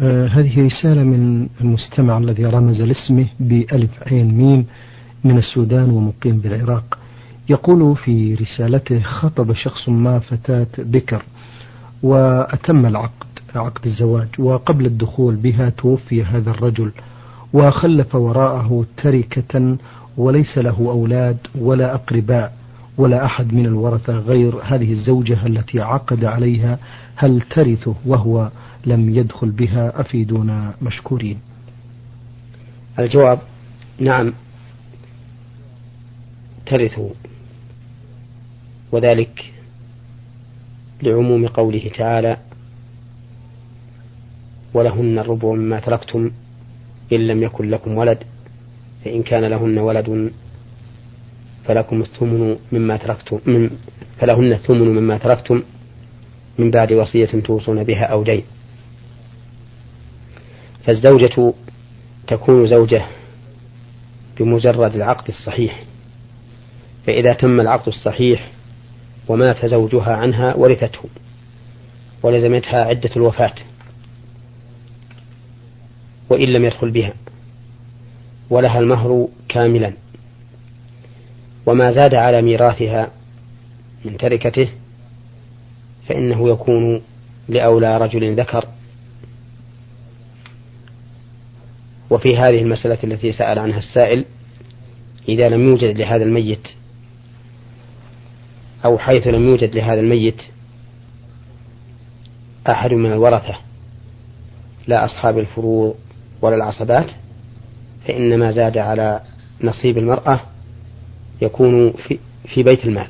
آه 0.00 0.26
هذه 0.26 0.66
رسالة 0.66 1.02
من 1.02 1.48
المستمع 1.60 2.18
الذي 2.18 2.44
رمز 2.44 2.82
لاسمه 2.82 3.26
بألف 3.40 3.90
عين 4.06 4.34
ميم 4.34 4.66
من 5.24 5.38
السودان 5.38 5.90
ومقيم 5.90 6.38
بالعراق. 6.38 6.98
يقول 7.50 7.96
في 7.96 8.34
رسالته 8.34 9.02
خطب 9.02 9.52
شخص 9.52 9.88
ما 9.88 10.18
فتاة 10.18 10.66
بكر 10.78 11.22
وأتم 12.02 12.86
العقد 12.86 13.26
عقد 13.54 13.86
الزواج 13.86 14.28
وقبل 14.38 14.86
الدخول 14.86 15.36
بها 15.36 15.70
توفي 15.70 16.24
هذا 16.24 16.50
الرجل 16.50 16.92
وخلف 17.52 18.14
وراءه 18.14 18.84
تركة 18.96 19.76
وليس 20.16 20.58
له 20.58 20.76
أولاد 20.78 21.36
ولا 21.58 21.94
أقرباء 21.94 22.52
ولا 22.98 23.24
أحد 23.24 23.52
من 23.54 23.66
الورثة 23.66 24.12
غير 24.12 24.54
هذه 24.62 24.92
الزوجة 24.92 25.46
التي 25.46 25.80
عقد 25.80 26.24
عليها 26.24 26.78
هل 27.16 27.40
ترثه 27.40 27.94
وهو 28.06 28.50
لم 28.86 29.14
يدخل 29.14 29.50
بها 29.50 30.00
أفيدونا 30.00 30.74
مشكورين. 30.82 31.38
الجواب 32.98 33.38
نعم 33.98 34.32
ترثه. 36.66 37.10
وذلك 38.92 39.52
لعموم 41.02 41.46
قوله 41.46 41.90
تعالى 41.98 42.36
ولهن 44.74 45.18
الربع 45.18 45.52
مما 45.52 45.80
تركتم 45.80 46.30
إن 47.12 47.26
لم 47.26 47.42
يكن 47.42 47.70
لكم 47.70 47.96
ولد 47.96 48.18
فإن 49.04 49.22
كان 49.22 49.44
لهن 49.44 49.78
ولد 49.78 50.32
فلكم 51.64 52.00
الثمن 52.00 52.56
مما 52.72 52.96
تركتم 52.96 53.40
من 53.46 53.70
فلهن 54.18 54.52
الثمن 54.52 54.88
مما 54.88 55.18
تركتم 55.18 55.62
من 56.58 56.70
بعد 56.70 56.92
وصية 56.92 57.26
توصون 57.26 57.84
بها 57.84 58.04
أو 58.04 58.22
دين. 58.22 58.42
فالزوجة 60.84 61.52
تكون 62.26 62.66
زوجة 62.66 63.06
بمجرد 64.38 64.94
العقد 64.94 65.28
الصحيح 65.28 65.84
فإذا 67.06 67.32
تم 67.32 67.60
العقد 67.60 67.88
الصحيح 67.88 68.50
ومات 69.30 69.66
زوجها 69.66 70.12
عنها 70.16 70.54
ورثته 70.54 71.00
ولزمتها 72.22 72.84
عدة 72.84 73.10
الوفاة 73.16 73.54
وإن 76.30 76.48
لم 76.48 76.64
يدخل 76.64 76.90
بها 76.90 77.12
ولها 78.50 78.78
المهر 78.78 79.28
كاملا. 79.48 79.92
وما 81.66 81.92
زاد 81.92 82.14
على 82.14 82.42
ميراثها 82.42 83.10
من 84.04 84.16
تركته 84.16 84.68
فإنه 86.08 86.48
يكون 86.48 87.02
لأولى 87.48 87.98
رجل 87.98 88.40
ذكر. 88.40 88.64
وفي 92.10 92.36
هذه 92.36 92.62
المسألة 92.62 92.98
التي 93.04 93.32
سأل 93.32 93.58
عنها 93.58 93.78
السائل 93.78 94.24
إذا 95.28 95.48
لم 95.48 95.68
يوجد 95.68 95.96
لهذا 95.96 96.24
الميت 96.24 96.68
أو 98.84 98.98
حيث 98.98 99.26
لم 99.26 99.48
يوجد 99.48 99.74
لهذا 99.74 100.00
الميت 100.00 100.42
أحد 102.70 102.92
من 102.92 103.12
الورثة 103.12 103.58
لا 104.86 105.04
أصحاب 105.04 105.38
الفروض 105.38 105.94
ولا 106.42 106.56
العصبات 106.56 107.10
فإن 108.06 108.38
ما 108.38 108.52
زاد 108.52 108.78
على 108.78 109.20
نصيب 109.62 109.98
المرأة 109.98 110.40
يكون 111.42 111.92
في, 111.92 112.18
في 112.54 112.62
بيت 112.62 112.84
المال. 112.84 113.08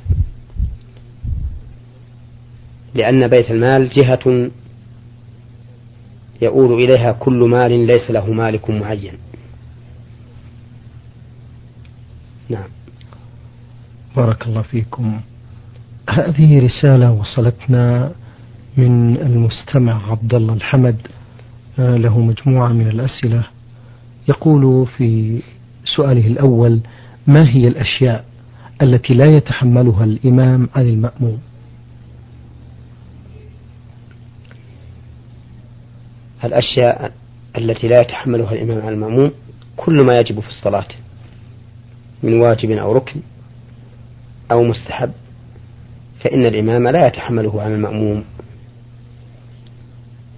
لأن 2.95 3.29
بيت 3.29 3.51
المال 3.51 3.89
جهة 3.89 4.51
يؤول 6.43 6.85
إليها 6.85 7.13
كل 7.13 7.49
مال 7.49 7.87
ليس 7.87 8.11
له 8.11 8.33
مالك 8.33 8.71
معين. 8.71 9.15
نعم. 12.49 12.69
بارك 14.17 14.47
الله 14.47 14.63
فيكم. 14.63 15.21
هذه 16.11 16.65
رسالة 16.65 17.11
وصلتنا 17.11 18.13
من 18.77 19.17
المستمع 19.17 20.11
عبد 20.11 20.35
الله 20.35 20.55
الحمد. 20.55 20.97
آه، 21.79 21.97
له 21.97 22.21
مجموعة 22.21 22.69
من 22.69 22.89
الأسئلة. 22.89 23.43
يقول 24.29 24.87
في 24.87 25.43
سؤاله 25.85 26.27
الأول 26.27 26.81
ما 27.27 27.49
هي 27.49 27.69
الأشياء 27.69 28.25
التي 28.83 29.15
لا 29.15 29.25
يتحملها 29.25 30.05
الإمام 30.05 30.69
عن 30.75 30.83
المأموم؟ 30.83 31.39
الأشياء 36.45 37.13
التي 37.59 37.89
لا 37.89 38.01
يتحملها 38.01 38.53
الإمام 38.53 38.81
على 38.81 38.95
المأموم 38.95 39.31
كل 39.77 40.03
ما 40.03 40.19
يجب 40.19 40.41
في 40.41 40.49
الصلاة 40.49 40.89
من 42.23 42.41
واجب 42.41 42.71
أو 42.71 42.93
ركن 42.93 43.21
أو 44.51 44.65
مستحب. 44.65 45.11
فإن 46.21 46.47
الإمام 46.47 46.89
لا 46.89 47.07
يتحمله 47.07 47.63
عن 47.63 47.73
المأموم 47.73 48.25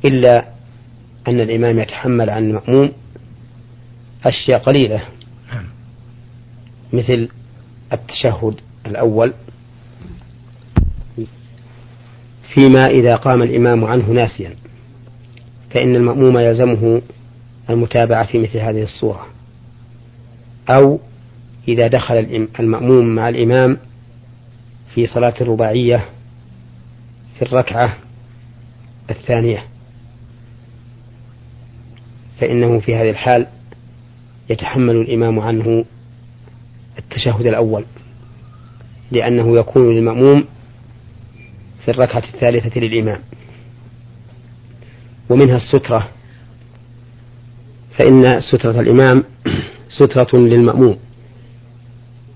إلا 0.04 0.44
أن 1.28 1.40
الإمام 1.40 1.78
يتحمل 1.78 2.30
عن 2.30 2.44
المأموم 2.44 2.92
أشياء 4.24 4.58
قليلة 4.58 5.02
نعم. 5.52 5.64
مثل 6.92 7.28
التشهد 7.92 8.54
الأول 8.86 9.32
فيما 12.54 12.86
إذا 12.86 13.16
قام 13.16 13.42
الإمام 13.42 13.84
عنه 13.84 14.10
ناسيا 14.10 14.54
فإن 15.70 15.96
المأموم 15.96 16.38
يلزمه 16.38 17.02
المتابعة 17.70 18.26
في 18.26 18.38
مثل 18.38 18.58
هذه 18.58 18.82
الصورة 18.82 19.26
أو 20.68 21.00
إذا 21.68 21.86
دخل 21.86 22.48
المأموم 22.60 23.14
مع 23.14 23.28
الإمام 23.28 23.78
في 24.94 25.06
صلاة 25.06 25.34
الرباعية 25.40 26.08
في 27.38 27.42
الركعة 27.42 27.96
الثانية. 29.10 29.64
فإنه 32.40 32.80
في 32.80 32.96
هذه 32.96 33.10
الحال 33.10 33.46
يتحمل 34.50 34.96
الإمام 34.96 35.40
عنه 35.40 35.84
التشهد 36.98 37.46
الأول 37.46 37.84
لأنه 39.10 39.56
يكون 39.58 39.94
للمأموم 39.94 40.44
في 41.84 41.90
الركعة 41.90 42.22
الثالثة 42.34 42.80
للإمام. 42.80 43.20
ومنها 45.30 45.56
السترة 45.56 46.08
فإن 47.98 48.40
سترة 48.40 48.80
الإمام 48.80 49.24
سترة 49.88 50.38
للمأموم. 50.38 50.98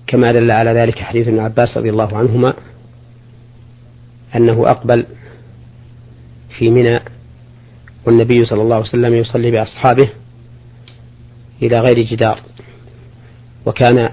كما 0.07 0.31
دل 0.31 0.51
على 0.51 0.71
ذلك 0.71 0.99
حديث 0.99 1.27
ابن 1.27 1.39
عباس 1.39 1.77
رضي 1.77 1.89
الله 1.89 2.17
عنهما 2.17 2.53
أنه 4.35 4.71
أقبل 4.71 5.05
في 6.57 6.69
منى 6.69 6.99
والنبي 8.05 8.45
صلى 8.45 8.61
الله 8.61 8.75
عليه 8.75 8.85
وسلم 8.85 9.13
يصلي 9.13 9.51
بأصحابه 9.51 10.09
إلى 11.61 11.79
غير 11.79 12.01
جدار. 12.01 12.39
وكان 13.65 14.09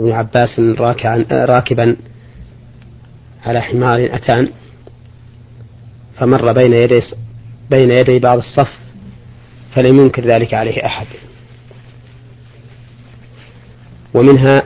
ابن 0.00 0.12
عباس 0.12 0.60
راكعا 0.60 1.24
راكبا 1.30 1.96
على 3.46 3.60
حمار 3.60 4.08
أتان 4.12 4.48
فمر 6.18 6.52
بين 6.52 6.72
يدي 6.72 7.00
بين 7.70 7.90
يدي 7.90 8.18
بعض 8.18 8.38
الصف 8.38 8.70
فلم 9.74 9.98
ينكر 9.98 10.22
ذلك 10.22 10.54
عليه 10.54 10.86
أحد. 10.86 11.06
ومنها 14.14 14.62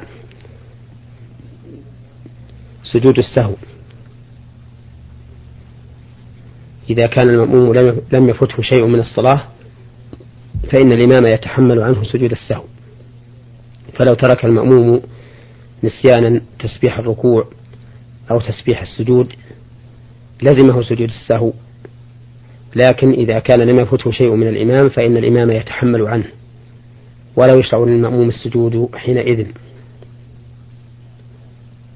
سجود 2.82 3.18
السهو. 3.18 3.54
إذا 6.90 7.06
كان 7.06 7.28
المأموم 7.28 7.74
لم 8.12 8.28
يفته 8.28 8.62
شيء 8.62 8.86
من 8.86 9.00
الصلاة 9.00 9.44
فإن 10.72 10.92
الإمام 10.92 11.26
يتحمل 11.26 11.80
عنه 11.80 12.04
سجود 12.04 12.32
السهو. 12.32 12.64
فلو 13.94 14.14
ترك 14.14 14.44
المأموم 14.44 15.02
نسيانا 15.84 16.40
تسبيح 16.58 16.98
الركوع 16.98 17.48
أو 18.30 18.40
تسبيح 18.40 18.80
السجود 18.82 19.32
لزمه 20.42 20.82
سجود 20.82 21.08
السهو. 21.08 21.52
لكن 22.76 23.12
إذا 23.12 23.38
كان 23.38 23.60
لم 23.60 23.78
يفته 23.78 24.10
شيء 24.10 24.30
من 24.30 24.48
الإمام 24.48 24.88
فإن 24.88 25.16
الإمام 25.16 25.50
يتحمل 25.50 26.06
عنه. 26.06 26.37
ولا 27.38 27.54
يشرع 27.54 27.78
للمأموم 27.78 28.28
السجود 28.28 28.88
حينئذ. 28.94 29.46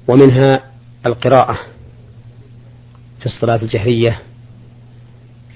ومنها 0.07 0.63
القراءة 1.05 1.59
في 3.19 3.25
الصلاة 3.25 3.61
الجهرية 3.61 4.19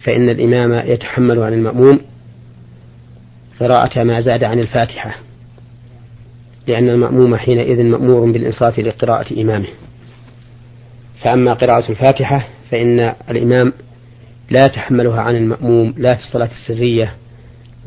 فإن 0.03 0.29
الإمام 0.29 0.89
يتحمل 0.91 1.43
عن 1.43 1.53
المأموم 1.53 1.99
قراءة 3.59 4.03
ما 4.03 4.21
زاد 4.21 4.43
عن 4.43 4.59
الفاتحة 4.59 5.15
لأن 6.67 6.89
المأموم 6.89 7.35
حينئذ 7.35 7.83
مأمور 7.83 8.31
بالإنصات 8.31 8.79
لقراءة 8.79 9.41
إمامه. 9.41 9.67
فأما 11.23 11.53
قراءة 11.53 11.91
الفاتحة 11.91 12.47
فإن 12.71 13.13
الإمام 13.29 13.73
لا 14.49 14.65
يتحملها 14.65 15.21
عن 15.21 15.35
المأموم 15.35 15.93
لا 15.97 16.15
في 16.15 16.21
الصلاة 16.21 16.49
السرية 16.51 17.13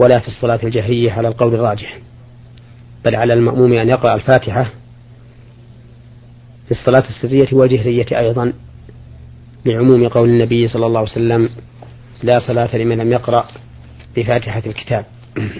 ولا 0.00 0.18
في 0.18 0.28
الصلاة 0.28 0.60
الجهرية 0.62 1.12
على 1.12 1.28
القول 1.28 1.54
الراجح. 1.54 1.98
بل 3.04 3.14
على 3.14 3.34
المأموم 3.34 3.72
أن 3.72 3.88
يقرأ 3.88 4.14
الفاتحة 4.14 4.70
في 6.64 6.70
الصلاة 6.70 7.08
السرية 7.08 7.48
والجهرية 7.52 8.18
أيضا 8.18 8.52
لعموم 9.66 10.08
قول 10.08 10.28
النبي 10.28 10.68
صلى 10.68 10.86
الله 10.86 11.00
عليه 11.00 11.10
وسلم 11.10 11.48
لا 12.22 12.38
صلاة 12.38 12.76
لمن 12.76 12.98
لم 12.98 13.12
يقرأ 13.12 13.44
بفاتحة 14.16 14.62
الكتاب. 14.66 15.04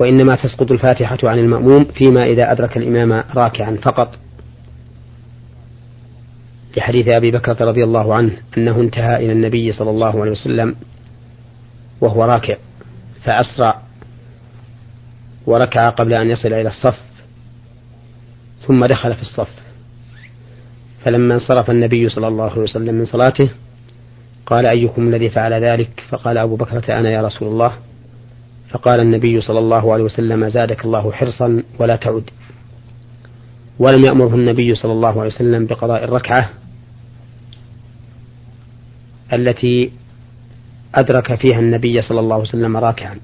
وإنما 0.00 0.36
تسقط 0.36 0.72
الفاتحة 0.72 1.18
عن 1.24 1.38
المأموم 1.38 1.84
فيما 1.84 2.24
إذا 2.26 2.52
أدرك 2.52 2.76
الإمام 2.76 3.24
راكعا 3.34 3.78
فقط. 3.82 4.18
لحديث 6.76 7.08
أبي 7.08 7.30
بكر 7.30 7.66
رضي 7.66 7.84
الله 7.84 8.14
عنه 8.14 8.32
أنه 8.58 8.80
انتهى 8.80 9.16
إلى 9.16 9.32
النبي 9.32 9.72
صلى 9.72 9.90
الله 9.90 10.20
عليه 10.20 10.30
وسلم 10.30 10.74
وهو 12.00 12.24
راكع 12.24 12.56
فأسرع 13.24 13.82
وركع 15.46 15.90
قبل 15.90 16.12
أن 16.12 16.30
يصل 16.30 16.52
إلى 16.52 16.68
الصف 16.68 17.00
ثم 18.66 18.86
دخل 18.86 19.14
في 19.14 19.22
الصف. 19.22 19.48
فلما 21.04 21.34
انصرف 21.34 21.70
النبي 21.70 22.08
صلى 22.08 22.28
الله 22.28 22.50
عليه 22.50 22.62
وسلم 22.62 22.94
من 22.94 23.04
صلاته 23.04 23.50
قال 24.46 24.66
أيكم 24.66 25.08
الذي 25.08 25.30
فعل 25.30 25.52
ذلك؟ 25.52 26.04
فقال 26.08 26.38
أبو 26.38 26.56
بكرة 26.56 26.98
أنا 26.98 27.10
يا 27.10 27.22
رسول 27.22 27.48
الله. 27.48 27.72
فقال 28.70 29.00
النبي 29.00 29.40
صلى 29.40 29.58
الله 29.58 29.92
عليه 29.92 30.04
وسلم 30.04 30.48
زادك 30.48 30.84
الله 30.84 31.12
حرصا 31.12 31.62
ولا 31.78 31.96
تعد. 31.96 32.30
ولم 33.78 34.04
يأمره 34.04 34.34
النبي 34.34 34.74
صلى 34.74 34.92
الله 34.92 35.20
عليه 35.20 35.34
وسلم 35.34 35.66
بقضاء 35.66 36.04
الركعة 36.04 36.50
التي 39.32 39.92
أدرك 40.96 41.34
فيها 41.34 41.58
النبي 41.58 42.02
صلى 42.02 42.20
الله 42.20 42.34
عليه 42.34 42.48
وسلم 42.48 42.76
راكعا. 42.76 43.20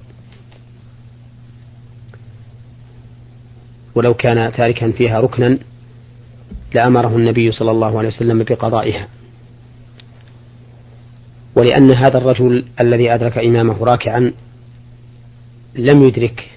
ولو 3.95 4.13
كان 4.13 4.51
تاركا 4.51 4.91
فيها 4.91 5.19
ركنا 5.19 5.59
لأمره 6.73 7.17
النبي 7.17 7.51
صلى 7.51 7.71
الله 7.71 7.97
عليه 7.97 8.07
وسلم 8.07 8.43
بقضائها. 8.43 9.07
ولأن 11.55 11.95
هذا 11.95 12.17
الرجل 12.17 12.65
الذي 12.79 13.13
أدرك 13.13 13.37
إمامه 13.37 13.83
راكعا 13.83 14.33
لم 15.75 16.03
يدرك 16.03 16.49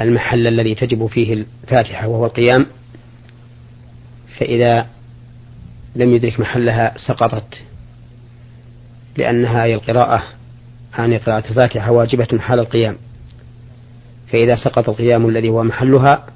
المحل 0.00 0.46
الذي 0.46 0.74
تجب 0.74 1.06
فيه 1.06 1.44
الفاتحة 1.64 2.08
وهو 2.08 2.26
القيام 2.26 2.66
فإذا 4.38 4.86
لم 5.96 6.14
يدرك 6.14 6.40
محلها 6.40 6.94
سقطت. 7.08 7.67
لأنها 9.18 9.64
هي 9.64 9.74
القراءة 9.74 10.22
عن 10.94 11.14
قراءة 11.14 11.48
الفاتحة 11.50 11.90
واجبة 11.90 12.38
حال 12.38 12.58
القيام. 12.58 12.96
فإذا 14.32 14.56
سقط 14.56 14.88
القيام 14.88 15.28
الذي 15.28 15.48
هو 15.48 15.62
محلها 15.62 16.26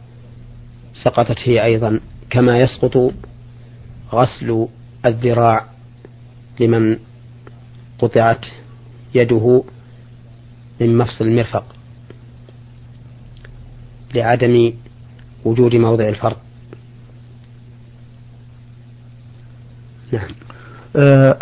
سقطت 1.05 1.39
هي 1.45 1.65
أيضا 1.65 2.01
كما 2.31 2.61
يسقط 2.61 3.13
غسل 4.13 4.69
الذراع 5.07 5.67
لمن 6.61 6.99
قطعت 7.99 8.47
يده 9.15 9.65
من 10.81 10.99
مفصل 10.99 11.25
المرفق 11.25 11.77
لعدم 14.15 14.73
وجود 15.45 15.75
موضع 15.75 16.09
الفرق. 16.09 16.43
نعم. 20.13 20.31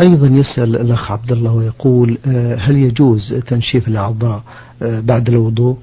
أيضا 0.00 0.26
يسأل 0.26 0.76
الأخ 0.76 1.12
عبد 1.12 1.32
الله 1.32 1.52
ويقول 1.52 2.18
آه، 2.26 2.56
هل 2.56 2.76
يجوز 2.76 3.34
تنشيف 3.46 3.88
الأعضاء 3.88 4.42
آه، 4.82 5.00
بعد 5.00 5.28
الوضوء؟ 5.28 5.76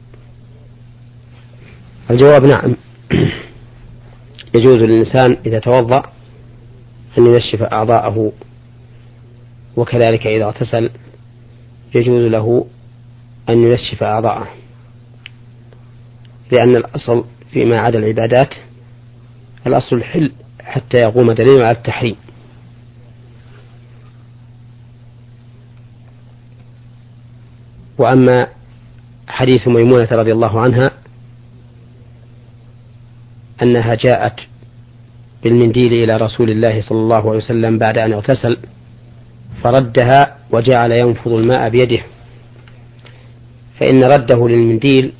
الجواب 2.11 2.45
نعم 2.45 2.75
يجوز 4.57 4.77
للإنسان 4.77 5.37
إذا 5.45 5.59
توضأ 5.59 6.03
أن 7.17 7.25
ينشف 7.25 7.63
أعضاءه 7.63 8.31
وكذلك 9.75 10.27
إذا 10.27 10.45
اغتسل 10.45 10.89
يجوز 11.95 12.23
له 12.23 12.65
أن 13.49 13.63
ينشف 13.63 14.03
أعضاءه 14.03 14.47
لأن 16.51 16.75
الأصل 16.75 17.25
فيما 17.51 17.79
عدا 17.79 17.99
العبادات 17.99 18.53
الأصل 19.67 19.95
الحل 19.95 20.31
حتى 20.61 20.97
يقوم 20.97 21.31
دليل 21.31 21.61
على 21.61 21.77
التحريم 21.77 22.15
وأما 27.97 28.47
حديث 29.27 29.67
ميمونة 29.67 30.07
رضي 30.11 30.31
الله 30.31 30.59
عنها 30.61 30.91
أنها 33.61 33.95
جاءت 33.95 34.39
بالمنديل 35.43 35.93
إلى 35.93 36.17
رسول 36.17 36.49
الله 36.49 36.81
صلى 36.81 36.97
الله 36.97 37.29
عليه 37.29 37.37
وسلم 37.37 37.77
بعد 37.77 37.97
أن 37.97 38.13
اغتسل 38.13 38.57
فردها 39.63 40.37
وجعل 40.51 40.91
ينفض 40.91 41.31
الماء 41.31 41.69
بيده. 41.69 42.03
فإن 43.79 44.03
رده 44.03 44.47
للمنديل 44.47 45.11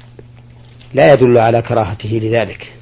لا 0.93 1.13
يدل 1.13 1.37
على 1.37 1.61
كراهته 1.61 2.09
لذلك. 2.09 2.73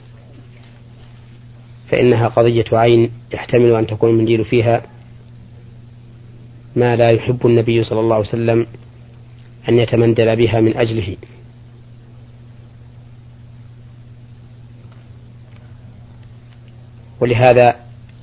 فإنها 1.92 2.28
قضية 2.28 2.66
عين 2.74 3.12
يحتمل 3.34 3.76
أن 3.76 3.88
تكون 3.88 4.10
المنديل 4.10 4.46
فيها 4.46 4.82
ما 6.76 6.96
لا 6.96 7.12
يحب 7.12 7.48
النبي 7.48 7.84
صلى 7.84 8.00
الله 8.00 8.16
عليه 8.16 8.28
وسلم 8.28 8.68
أن 9.70 9.80
يتمندل 9.80 10.36
بها 10.36 10.62
من 10.62 10.78
أجله. 10.78 11.18
ولهذا 17.20 17.76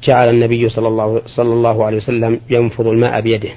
جعل 0.03 0.29
النبي 0.29 0.69
صلى 0.69 0.89
الله, 0.89 1.23
صلى 1.27 1.53
الله 1.53 1.85
عليه 1.85 1.97
وسلم 1.97 2.41
ينفض 2.51 2.87
الماء 2.87 3.21
بيده. 3.21 3.51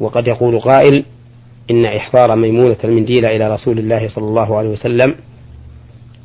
وقد 0.00 0.26
يقول 0.28 0.60
قائل 0.60 1.04
إن 1.70 1.84
إحضار 1.84 2.36
ميمونة 2.36 2.76
المنديل 2.84 3.24
إلى 3.24 3.54
رسول 3.54 3.78
الله 3.78 4.08
صلى 4.08 4.24
الله 4.24 4.56
عليه 4.56 4.68
وسلم 4.68 5.14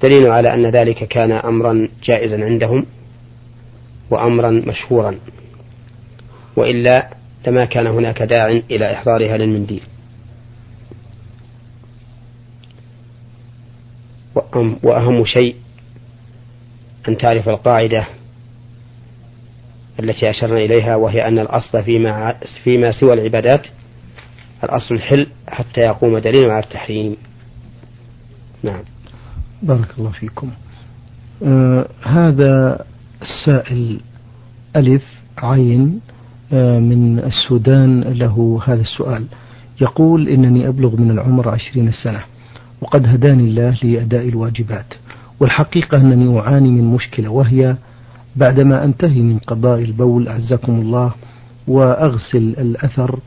دليل 0.04 0.32
على 0.32 0.54
أن 0.54 0.66
ذلك 0.66 1.04
كان 1.08 1.32
أمرا 1.32 1.90
جائزا 2.04 2.46
عندهم 2.46 2.86
وأمرا 4.10 4.52
مشهورا. 4.52 5.20
وإلا 6.56 7.17
لما 7.48 7.66
كان 7.66 7.88
هناك 7.88 8.24
داع 8.24 8.48
إلى 8.48 8.94
إحضارها 8.94 9.38
للمنديل. 9.38 9.82
وأهم 14.84 15.26
شيء 15.26 15.56
أن 17.08 17.18
تعرف 17.18 17.50
القاعدة 17.50 18.08
التي 20.00 20.30
أشرنا 20.30 20.58
إليها 20.58 20.96
وهي 20.96 21.28
أن 21.28 21.40
الأصل 21.40 21.84
فيما, 21.84 22.36
فيما 22.64 22.92
سوى 22.92 23.14
العبادات 23.14 23.68
الأصل 24.64 24.96
الحل 24.96 25.28
حتى 25.48 25.82
يقوم 25.82 26.18
دليل 26.18 26.50
على 26.50 26.64
التحريم. 26.64 27.18
نعم. 28.64 28.84
بارك 29.62 29.88
الله 29.98 30.12
فيكم. 30.12 30.52
آه 31.44 31.88
هذا 32.02 32.86
السائل 33.22 34.02
ألف 34.76 35.04
عين 35.38 36.02
من 36.80 37.20
السودان 37.20 38.02
له 38.02 38.60
هذا 38.66 38.82
السؤال. 38.82 39.26
يقول 39.82 40.28
إنني 40.28 40.68
أبلغ 40.68 40.96
من 40.96 41.12
العمر 41.12 41.50
عشرين 41.50 41.92
سنة 41.92 42.24
وقد 42.82 43.08
هداني 43.08 43.44
الله 43.44 43.78
لأداء 43.84 44.30
الواجبات 44.30 44.94
والحقيقة 45.40 45.98
أنني 45.98 46.40
أعاني 46.40 46.70
من 46.70 46.94
مشكلة 46.94 47.30
وهي 47.30 47.76
بعدما 48.36 48.84
أنتهي 48.84 49.22
من 49.22 49.38
قضاء 49.38 49.80
البول 49.80 50.28
أعزكم 50.28 50.74
الله 50.82 51.12
وأغسل 51.68 52.56
الأثر 52.58 53.20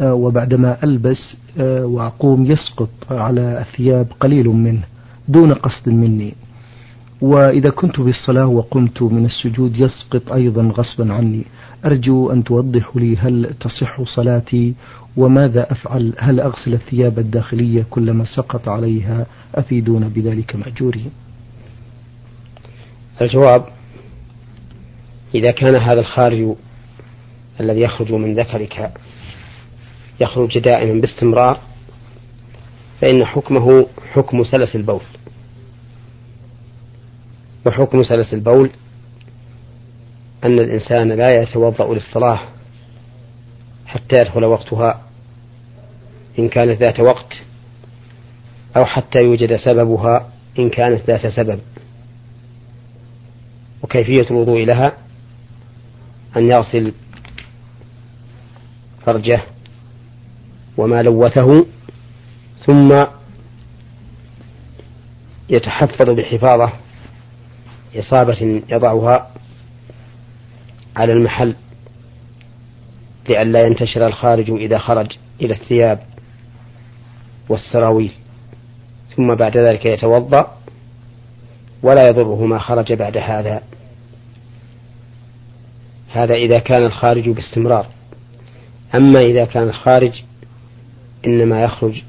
آه، 0.00 0.14
وبعدما 0.14 0.76
ألبس 0.84 1.36
آه، 1.58 1.86
وأقوم 1.86 2.44
يسقط 2.44 2.90
على 3.10 3.60
الثياب 3.60 4.06
قليل 4.20 4.48
منه 4.48 4.82
دون 5.28 5.52
قصد 5.52 5.88
مني. 5.88 6.34
وإذا 7.20 7.70
كنت 7.70 8.00
في 8.00 8.08
الصلاة 8.08 8.46
وقمت 8.46 9.02
من 9.02 9.24
السجود 9.24 9.76
يسقط 9.76 10.32
أيضا 10.32 10.62
غصبا 10.62 11.12
عني. 11.12 11.44
أرجو 11.84 12.30
أن 12.30 12.44
توضحوا 12.44 13.00
لي 13.00 13.16
هل 13.16 13.54
تصح 13.60 14.02
صلاتي 14.02 14.74
وماذا 15.16 15.72
أفعل؟ 15.72 16.14
هل 16.18 16.40
أغسل 16.40 16.74
الثياب 16.74 17.18
الداخلية 17.18 17.86
كلما 17.90 18.24
سقط 18.24 18.68
عليها؟ 18.68 19.26
أفيدون 19.54 20.08
بذلك 20.08 20.56
مأجورين 20.56 21.10
الجواب 23.22 23.64
إذا 25.34 25.50
كان 25.50 25.76
هذا 25.76 26.00
الخارج 26.00 26.54
الذي 27.60 27.80
يخرج 27.80 28.12
من 28.12 28.34
ذكرك 28.34 28.92
يخرج 30.20 30.58
دائما 30.58 31.00
باستمرار 31.00 31.58
فإن 33.00 33.24
حكمه 33.24 33.86
حكم 34.12 34.44
سلس 34.44 34.76
البول. 34.76 35.00
وحكم 37.66 38.02
سلس 38.02 38.34
البول 38.34 38.70
أن 40.44 40.58
الإنسان 40.58 41.12
لا 41.12 41.42
يتوضأ 41.42 41.94
للصلاة 41.94 42.40
حتى 43.86 44.20
يدخل 44.20 44.44
وقتها 44.44 45.02
إن 46.38 46.48
كانت 46.48 46.80
ذات 46.80 47.00
وقت 47.00 47.32
أو 48.76 48.84
حتى 48.84 49.18
يوجد 49.18 49.56
سببها 49.56 50.30
إن 50.58 50.70
كانت 50.70 51.10
ذات 51.10 51.26
سبب. 51.26 51.60
وكيفية 53.82 54.30
الوضوء 54.30 54.64
لها؟ 54.64 54.92
أن 56.36 56.50
يغسل 56.50 56.92
فرجه 59.06 59.40
وما 60.76 61.02
لوثه 61.02 61.66
ثم 62.66 63.04
يتحفظ 65.50 66.10
بحفاظة 66.10 66.72
إصابة 67.96 68.62
يضعها 68.68 69.30
على 70.96 71.12
المحل 71.12 71.54
لئلا 73.28 73.66
ينتشر 73.66 74.06
الخارج 74.06 74.50
إذا 74.50 74.78
خرج 74.78 75.16
إلى 75.40 75.54
الثياب 75.54 76.00
والسراويل 77.48 78.12
ثم 79.16 79.34
بعد 79.34 79.56
ذلك 79.56 79.86
يتوضأ 79.86 80.58
ولا 81.82 82.08
يضره 82.08 82.46
ما 82.46 82.58
خرج 82.58 82.92
بعد 82.92 83.16
هذا. 83.16 83.62
هذا 86.12 86.34
إذا 86.34 86.58
كان 86.58 86.86
الخارج 86.86 87.28
باستمرار. 87.28 87.86
أما 88.94 89.18
إذا 89.18 89.44
كان 89.44 89.68
الخارج 89.68 90.22
إنما 91.26 91.62
يخرج 91.62 92.02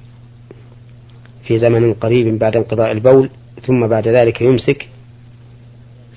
في 1.44 1.60
زمن 1.60 1.94
قريب 1.94 2.40
بعد 2.40 2.56
انقضاء 2.56 2.92
البول 2.92 3.30
ثم 3.68 3.88
بعد 3.88 4.08
ذلك 4.08 4.42
يمسك 4.42 4.88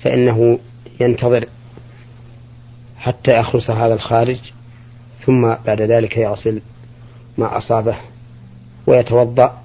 فإنه 0.03 0.59
ينتظر 0.99 1.45
حتى 2.97 3.39
يخلص 3.39 3.69
هذا 3.69 3.93
الخارج 3.93 4.39
ثم 5.25 5.53
بعد 5.65 5.81
ذلك 5.81 6.17
يغسل 6.17 6.61
ما 7.37 7.57
أصابه 7.57 7.95
ويتوضأ 8.87 9.61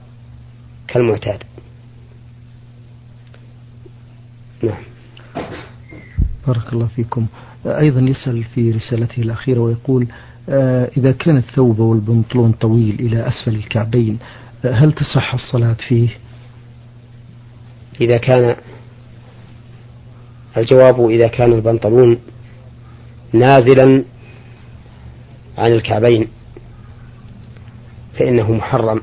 كالمعتاد. 0.88 1.42
نعم. 4.62 4.82
بارك 6.46 6.72
الله 6.72 6.86
فيكم. 6.86 7.26
أيضا 7.66 8.00
يسأل 8.00 8.44
في 8.44 8.70
رسالته 8.70 9.22
الأخيرة 9.22 9.60
ويقول 9.60 10.06
آه، 10.48 10.90
إذا 10.96 11.12
كان 11.12 11.36
الثوب 11.36 11.78
والبنطلون 11.78 12.52
طويل 12.52 12.94
إلى 13.00 13.28
أسفل 13.28 13.54
الكعبين 13.54 14.18
آه، 14.64 14.72
هل 14.72 14.92
تصح 14.92 15.34
الصلاة 15.34 15.76
فيه؟ 15.88 16.08
إذا 18.00 18.18
كان 18.18 18.56
الجواب 20.56 21.08
إذا 21.08 21.28
كان 21.28 21.52
البنطلون 21.52 22.18
نازلا 23.32 24.04
عن 25.58 25.72
الكعبين 25.72 26.28
فإنه 28.18 28.52
محرم. 28.52 29.02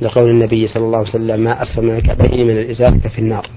لقول 0.00 0.30
النبي 0.30 0.68
صلى 0.68 0.84
الله 0.84 0.98
عليه 0.98 1.08
وسلم 1.08 1.40
ما 1.40 1.62
أسفل 1.62 1.82
من 1.82 1.96
الكعبين 1.96 2.46
من 2.46 2.58
الإزار 2.58 2.98
ففي 2.98 3.18
النار. 3.18 3.50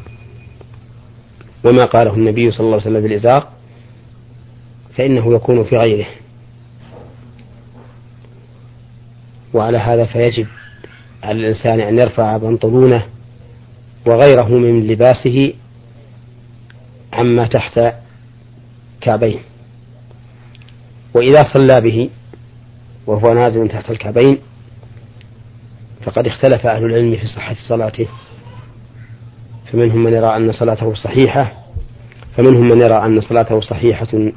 وما 1.63 1.86
قاله 1.86 2.13
النبي 2.13 2.51
صلى 2.51 2.59
الله 2.59 2.73
عليه 2.73 2.86
وسلم 2.86 3.01
بالإزار 3.01 3.47
فإنه 4.97 5.36
يكون 5.36 5.63
في 5.63 5.77
غيره. 5.77 6.07
وعلى 9.53 9.77
هذا 9.77 10.05
فيجب 10.05 10.47
على 11.23 11.39
الإنسان 11.39 11.79
أن 11.81 11.99
يرفع 11.99 12.38
بنطلونه 12.38 13.05
وغيره 14.07 14.47
من 14.47 14.88
لباسه 14.88 15.53
عما 17.13 17.47
تحت 17.47 17.80
كعبين. 19.02 19.39
وإذا 21.13 21.43
صلى 21.54 21.82
به 21.82 22.10
وهو 23.08 23.34
نازل 23.34 23.69
تحت 23.69 23.91
الكعبين 23.91 24.38
فقد 26.04 26.28
اختلف 26.28 26.65
أهل 26.65 26.86
العلم 26.86 27.15
في 27.15 27.26
صحة 27.26 27.56
صلاته. 27.67 28.08
فمنهم 29.71 30.04
من 30.04 30.13
يرى 30.13 30.36
أن 30.36 30.52
صلاته 30.52 30.93
صحيحة 30.95 31.54
فمنهم 32.38 32.69
من 32.69 32.82
يرى 32.82 33.06
أن 33.06 33.21
صلاته 33.21 33.62
صحيحة 33.62 34.32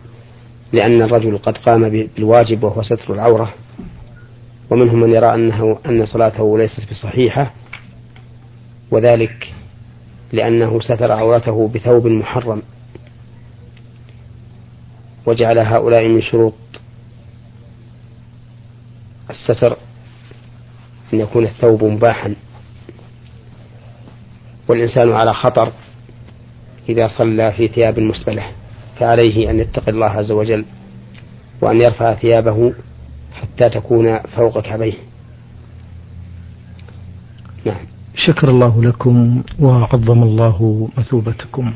لأن 0.73 1.03
الرجل 1.03 1.39
قد 1.39 1.59
قام 1.59 1.89
بالواجب 1.89 2.65
وهو 2.65 2.83
ستر 2.83 3.15
العورة. 3.15 3.55
ومنهم 4.71 5.01
من 5.01 5.13
يرى 5.13 5.35
أنه 5.35 5.79
أن 5.87 6.07
صلاته 6.07 6.59
ليست 6.59 6.91
بصحيحة 6.91 7.53
وذلك 8.91 9.55
لأنه 10.33 10.81
ستر 10.81 11.13
عورته 11.13 11.69
بثوب 11.69 12.07
محرم 12.07 12.63
وجعل 15.27 15.59
هؤلاء 15.59 16.09
من 16.09 16.23
شروط 16.23 16.55
الستر 19.31 19.77
أن 21.15 21.21
يكون 21.21 21.45
الثوب 21.45 21.85
مباحا 21.85 22.35
والإنسان 24.69 25.13
على 25.13 25.35
خطر 25.35 25.73
إذا 26.89 27.09
صلى 27.09 27.53
في 27.53 27.69
ثياب 27.69 28.01
مسبلة 28.01 28.47
فعليه 28.99 29.51
أن 29.51 29.61
يتقي 29.61 29.93
الله 29.93 30.07
عز 30.07 30.31
وجل 30.33 30.65
وأن 31.61 31.77
يرفع 31.77 32.15
ثيابه 32.15 32.75
حتى 33.33 33.69
تكون 33.69 34.19
فوق 34.19 34.61
كعبيه. 34.61 34.95
نعم. 37.65 37.96
شكر 38.17 38.51
الله 38.51 38.83
لكم 38.83 39.43
وعظم 39.61 40.23
الله 40.23 40.89
مثوبتكم. 40.99 41.73